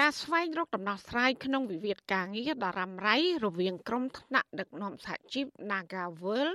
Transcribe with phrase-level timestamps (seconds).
[0.00, 6.48] ការស្វែងរកដំណោះស្រាយក្នុងវិវាទការងារដ៏រ៉ាំរ៉ៃរវាងក្រុមថ្នាក់ដឹកនាំសហជីព Nagawal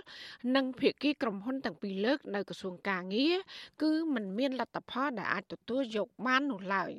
[0.56, 3.36] និងភាគីក្រុមហ៊ុនទាំងពីរលើកនៅក្រសួងការងារ
[3.82, 6.92] គឺมันមានលទ្ធផលដែលអាចទទួលយកបាននោះឡើយ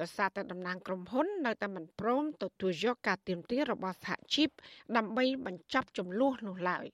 [0.00, 4.48] ដោយសារតែតំណាងក្រុមហ៊ុននៅតែមិនព្រមទទួលយកការទៀមទារបស់សហជីព
[4.96, 6.86] ដើម្បីបញ្ចប់ចំនួននោះឡើយ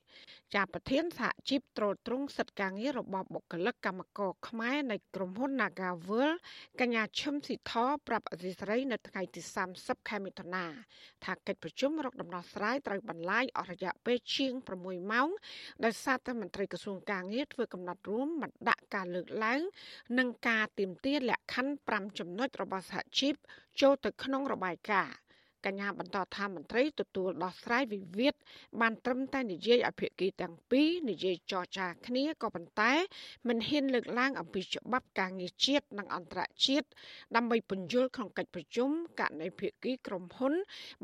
[0.54, 6.30] ជាប្រធានសហជីពត្រួតត្រងសិទ្ធិការងាររបស់បុគ្គលិកកម្មករខ្មែរនៃក្រុមហ៊ុន Nagawal
[6.80, 7.74] កញ្ញាឈឹមស៊ីធ
[8.06, 9.40] ប្រាប់អសីស្រីនៅថ្ងៃទី
[9.74, 10.64] 30ខែមិថុនា
[11.24, 15.28] ថាកិច្ចប្រជុំរកដំណោះស្រាយត្រូវបន្លាយអស់រយៈពេលជាង6ម៉ោង
[15.84, 19.60] ដោយសារតែមន្ត្រីក្រសួងការងារធ្វើកំណត់រួមមិនដាក់ការលើកឡើង
[20.18, 23.34] និងការទៀមទាលក្ខខណ្ឌ5ចំណុចរបស់សហជីព
[23.80, 25.16] ចូលទៅក្នុងរបាយការណ៍
[25.66, 28.34] កញ្ញាបន្តថាមន្ត្រីទទួលដោះស្រាយវិវាទ
[28.80, 32.92] បានត្រឹមតែនិយាយអភិគីទាំងពីរនិយាយចរចាគ្នាក៏ប៉ុន្តែ
[33.48, 36.86] មិនហ៊ានលើកឡើងអំពីច្បាប់ការងារជាតិនិងអន្តរជាតិ
[37.36, 40.54] ដើម្បីពន្យល់ក្នុងកិច្ចប្រជុំករណីភិគីក្រុមហ៊ុន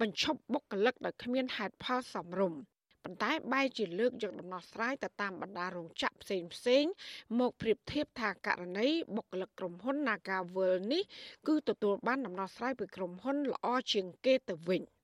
[0.01, 2.61] បញ្ឈប់បុគ្គលិកដោយគ្មានហេតុផលសមរម្យ
[3.07, 6.85] ប៉ុន្តែបែរជាលើកយកដំណោះស្រាយទៅតាមបណ្ដារោងចក្រផ្សេងផ្សេង
[7.39, 11.03] មកប្រៀបធៀបថាករណីបុគ្គលិកក្រុមហ៊ុន Nagavel នេះ
[11.47, 14.83] គឺទទួលបានដំណោះស្រាយពីក្រុមហ៊ុនល្អជាងគេទៅវិញ។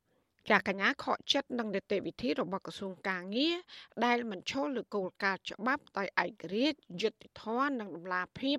[0.50, 3.56] ចាកញ្ញាខកចិត្តនឹងនីតិវិធីរបស់ក្រសួងកាងារ
[4.04, 8.58] ដែលមិនឈលលើគោលការណ៍ច្បាប់ដោយឯករាជ្យយុត្តិធម៌និងតម្លាភាព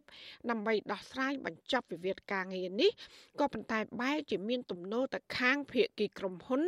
[0.50, 2.92] ដើម្បីដោះស្រាយបញ្ចប់វិវាទការងារនេះ
[3.40, 6.62] ក៏ប៉ុន្តែបែរជាមានទំនោរទៅខាងភាគីក្រុមហ៊ុន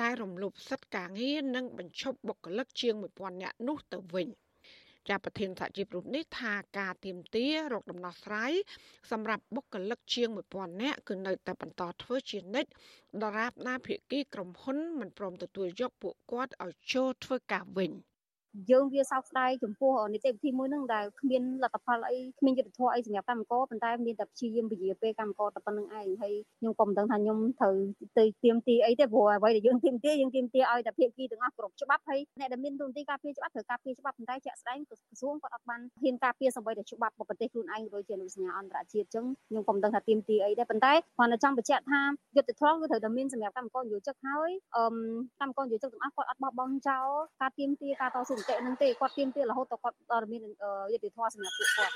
[0.00, 4.28] ដែលរំលោភសិទ្ធិការងារនិងបញ្ឈប់បុគ្គលិកជាង1000នាក់នោះទៅវិញ។
[5.08, 8.52] ចាប្រធានសហជីពរូបនេះថាការទៀមទារកដំណោះស្រាយ
[9.10, 12.70] សម្រាប់បុគ្គលិកជាង1000នាក់គឺនៅតែបន្តធ្វើជានិច្ច
[13.22, 17.92] ដរាបណាភាគីក្រុមហ៊ុនមិនព្រមទទួលយកពួកគាត់ឲ្យចូលធ្វើការវិញ។
[18.70, 27.74] យើងវាសោកស្ដាយចំពោះនីតិវិធីមួយហ្នឹងដែលគ្មានលទ្ធផលអីគ្មានយុទ្ធធម៌អីសម្រាប់កម្មករប៉ុន្តែមានតែព្យាយាមពជាពេលកម្មករតែប៉ុណ្្នឹងឯងហើយខ្ញុំក៏មិនដឹងថាខ្ញុំត្រូវ
[28.18, 42.00] ទៅទៀមទីអីទេព្រោះអ្វីដែលយើងទៀមទីយើងទៀមទីឲ្យតែភាគីទាំងអស់គ្រប់ច្បាប់ហើយអ្នកដែលមានទូនទីការពារច្បាប់ត្រូវការពារច្បាប់ប៉ុន្តែជាក់ស្ដែងក្រសួងគាត់អត់បានហ៊ានការពារសម្បីតែច្បាប់ប្រទេសខ្លួនឯងដូចជាអនុសញ្ញាអន្តរជាតិអញ្ចឹងខ្ញុំក៏មិនដឹងថាទៀមទីអីដែរប៉ុន្តែគាត់នៅចង់បញ្ជាក់ថា
[42.36, 44.84] យុទ្ធធម៌គឺត្រូវតែមានសម្រាប់កម្មករនិយោជិកហើយអឺ
[45.40, 47.08] កម្មករនិយោជិកទាំងអស់គាត់អត់បោះបង់ចោល
[47.40, 50.40] ការទៀមទីការតស៊ូមតិនឹងទេគាត់ទាមទាររហូតដល់គាត់ដល់មាន
[50.92, 51.94] យុត្តិធម៌សម្រាប់ពួកគាត់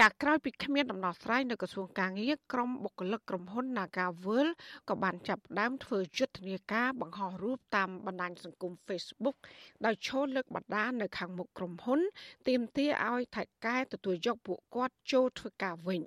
[0.00, 4.48] ចាក្រោយពីគ្មានដំណោះស្រាយនៅក្រសួងកាងារក្រុមបុគ្គលិកក្រុមហ៊ុន Nagavel
[4.88, 9.36] ក៏បានចាប់ផ្ដើមធ្វើយុទ្ធនាការបង្ហោះរូបតាមបណ្ដាញសង្គម Facebook
[9.86, 12.00] ដោយឈរលើកបដានៅខាងមុខក្រុមហ៊ុន
[12.48, 16.00] ទាមទារឲ្យថៃកែទទួលយកពួកគាត់ចូលធ្វើការវិញ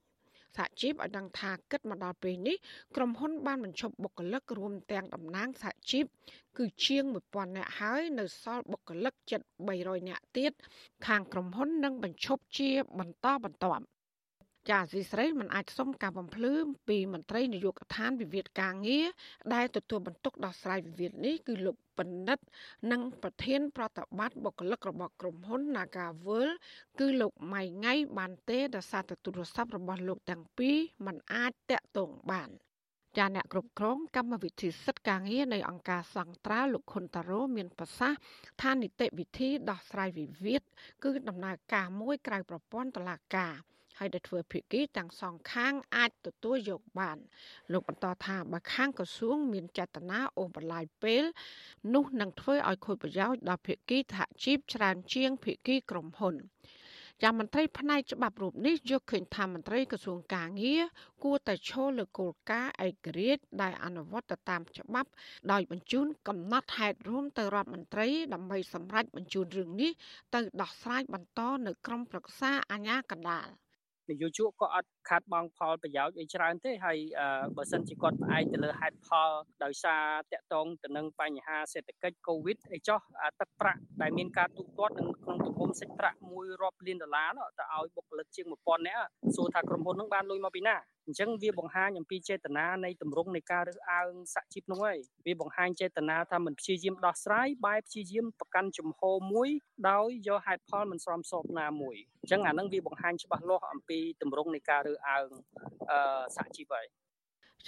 [0.57, 2.57] សហជីពឲ្យដឹងថាគិតមកដល់ពេលនេះ
[2.95, 6.05] ក្រុមហ៊ុនបានបញ្ឈប់បុគ្គលិករួមទាំងតំណាងសហជីព
[6.57, 9.41] គឺជាង1000នាក់ហើយនៅសល់បុគ្គលិកជិត
[9.75, 10.51] 300នាក់ទៀត
[11.07, 12.69] ខាងក្រុមហ៊ុននឹងបញ្ឈប់ជា
[12.99, 13.83] បន្តបន្ទាប់
[14.69, 16.53] ចាស៊ីស្រីមិនអាចសុំការបំភ្លឺ
[16.87, 19.07] ពីមន្ត្រីនយោបាយកឋានវិវាទការងារ
[19.53, 22.39] ដែលទទួលបន្ទុកដោះស្រាយវិវាទនេះគឺលោកបណ្ឌិត
[22.91, 26.49] និងប្រធាន ប្រតិបត្តិបុគ្គលិករបស់ក្រុមហ៊ុន Nagawal
[26.99, 32.49] គឺលោកម៉ៃងៃបានទេដោយសារតែទូរស័ព្ទរបស់លោកទាំងពីរមិនអាចតាក់ទងបាន
[33.17, 38.19] ចាអ្នកគ្រប់គ្រងកម្មវិធីសិទ្ធិការងារនៃអង្គការសង្ត្រាលោកខុនតារ៉ូមានប្រសាសន៍
[38.61, 40.61] ថានីតិវិធីដោះស្រាយវិវាទ
[41.03, 43.55] គឺដំណើរការមួយក្រៅប្រព័ន្ធតុលាការ
[43.97, 47.17] ហើយដែលធ្វើភាគីទាំងសងខាងអាចទទួលយកបាន
[47.71, 51.23] លោកបន្តថាបើខាងក្រសួង មានចេតនាអូសបន្លាយពេល
[51.93, 56.35] នោះនឹងធ្វើឲ្យខូចប្រយោជន៍ដល់ភាគីសហជីពច្រើនជាងភាគីក្រុមហ៊ុន
[57.23, 60.83] ចាំមន្ត្រីផ្នែកច្បាប់រូបនេះយកឃើញថាមន្ត្រីក្រសួងកាងារ
[61.23, 65.09] គួរតែឈលលើគោលការណ៍ឯករាជ្យដែលអនុវត្តទៅតាមច្បាប់
[65.51, 69.91] ដោយបញ្ជូនកំណត់ហេតុរួមទៅរដ្ឋមន្ត្រីដើម្បីសម្រេចបញ្ជូនរឿងនេះ
[70.35, 73.47] ទៅដោះស្រាយបន្តនៅក្រមប្រឹក្សាអាជ្ញាកណ្ដាល
[74.11, 76.97] នយោជកក៏អត់ខាត់បងផលប្រយោជន៍អីច្រើនទេហើយ
[77.57, 79.29] បើសិនជាគាត់ផ្អែកទៅលើហេតុផល
[79.63, 80.03] ដោយសារ
[80.33, 82.99] តកតងទៅនឹងបញ្ហាសេដ្ឋកិច្ចកូវីដអីចោះ
[83.39, 90.75] ទឹកប្រាក់ដែលមានការទូទាត់នឹងក្នុងទំហំសាច់ប្រាក់មួយរាប់លានដុល្លារនោះទៅឲ្យបុគ្គលិកជាង1000នាក់សួរថាក្រុមហ៊ុននឹងបានលុយមកពីណា
[91.07, 99.49] អញ្ចឹងវាបង្ហាញអំពីចេតនានៃទម្រង់នៃការរើសអើងសហជីពនោះហើយវាបង្ហាញចេតនាថាមិនព្យាយាមដោះស្រាយបែបព្យាយាមប្រកាន់ជំហរមួយ
[99.89, 105.27] ដោយយកហេតុផលមិនស្របសពណាមួយអញ្ចឹងអានឹងវាបង្ហាញច្បាស់លាស់អំពីទម្រង់នៃការរើសអើង
[106.35, 106.87] សហជីពហើយ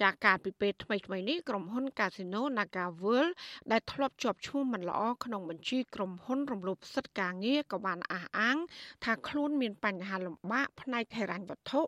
[0.02, 3.34] ចាការពីពេលថ្មីថ្មីនេះក្រុមហ៊ុន Casino Naga World
[3.72, 8.58] ដែលធ្លាប់ជាប់ឈ្មោះមិនល្អក្នុងបញ្ជីក្រុមហ៊ុនរំលោភសិទ្ធិការងារក៏បានអះអាង
[9.04, 11.82] ថាខ្លួនមានបញ្ហាលំបាកផ្នែកហិរញ្ញវត្ថុ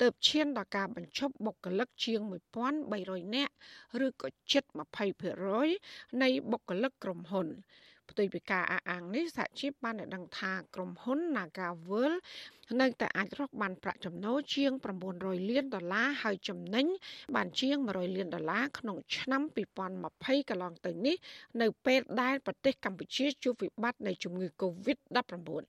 [0.00, 2.20] ទើបឈានដល់ការបញ្ឈប់បុគ្គលិកជាង
[2.78, 3.54] 1300នាក់
[4.06, 4.64] ឬក៏ជិត
[5.42, 7.48] 20%នៃបុគ្គលិកក្រុមហ៊ុន
[8.10, 12.12] ផ្ទុយពីការអះអាងនេះសហជីពបានដឹងថាក្រុមហ៊ុន Nagavel
[12.80, 14.72] នៅតែអាចរកបានប្រាក់ចំណូលជាង
[15.10, 16.86] 900លានដុល្លារហើយចំណេញ
[17.34, 19.42] បានជាង100លានដុល្លារក្នុងឆ្នាំ
[19.96, 21.16] 2020កន្លងទៅនេះ
[21.60, 25.64] នៅពេលដែលប្រទេសកម្ពុជាជួបវិបត្តិនៃជំងឺ Covid-19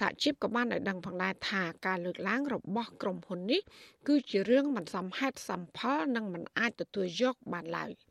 [0.00, 3.60] សហជីពក៏បានឲ្យដឹងផងដែរថាការលើកឡើងរបស់ក្រុមហ៊ុននេះ
[4.08, 7.92] គឺជារឿងមិនសមហេតុសមផលនិងមិនអាចទទួលយកបានឡើយ។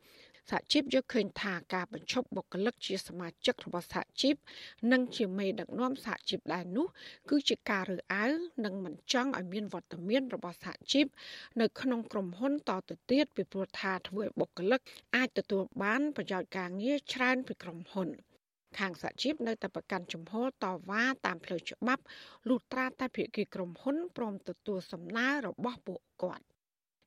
[0.50, 4.34] សហជីពយកឃើញថាការបញ្ឈប់បុគ្គលិកជាសមាជិករបស់សហជីព
[4.92, 6.86] និងជាមេដឹកនាំសហជីពដែរនោះ
[7.30, 8.34] គឺជាការរើសអើង
[8.64, 11.06] និងមិនចង់ឲ្យមានវត្តមានរបស់សហជីព
[11.60, 14.80] នៅក្នុងក្រុមហ៊ុនតទៅទៀតពីព្រោះថាធ្វើឲ្យបុគ្គលិក
[15.16, 18.08] អាចទទួលបានប្រយោជន៍ការងារច្រើនពីក្រុមហ៊ុន
[18.78, 22.02] ខាងសហជីពនៅតែប្រកាន់ជំហរតវ៉ាតាមផ្លូវច្បាប់
[22.48, 26.44] លុះត្រាតែភាគីក្រុមហ៊ុនព្រមទទួលសំណើរបស់ពួកគាត់